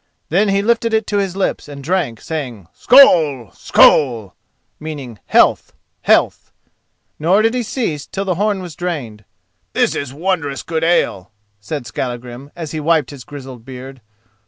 Then 0.29 0.49
he 0.49 0.63
lifted 0.63 0.95
it 0.95 1.05
to 1.05 1.17
his 1.19 1.35
lips 1.35 1.67
and 1.67 1.83
drank, 1.83 2.21
saying 2.21 2.67
"Skoll! 2.73 3.51
skoll!"[*] 3.51 4.33
nor 7.19 7.41
did 7.43 7.53
he 7.53 7.61
cease 7.61 8.07
till 8.07 8.25
the 8.25 8.33
horn 8.33 8.63
was 8.63 8.75
drained. 8.75 9.25
"This 9.73 9.93
is 9.93 10.11
wondrous 10.11 10.63
good 10.63 10.83
ale," 10.83 11.29
said 11.59 11.85
Skallagrim 11.85 12.49
as 12.55 12.71
he 12.71 12.79
wiped 12.79 13.11
his 13.11 13.23
grizzled 13.23 13.63
beard. 13.63 14.01